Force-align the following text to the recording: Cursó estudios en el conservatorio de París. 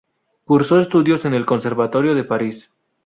Cursó 0.45 0.79
estudios 0.79 1.25
en 1.25 1.35
el 1.35 1.45
conservatorio 1.45 2.15
de 2.15 2.23
París. 2.23 2.71